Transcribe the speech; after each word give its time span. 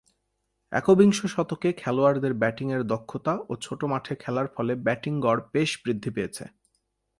একবিংশ 0.71 1.19
শতকে 1.25 1.69
খেলোয়াড়দের 1.73 2.33
ব্যাটিংয়ে 2.33 2.77
দক্ষতা 2.83 3.33
ও 3.49 3.53
ছোট 3.61 3.79
মাঠে 3.83 4.13
খেলার 4.15 4.47
ফলে 4.47 4.73
ব্যাটিং 4.85 5.13
গড় 5.21 5.41
বেশ 5.53 5.71
বৃদ্ধি 5.85 6.11
পেয়েছে। 6.15 6.43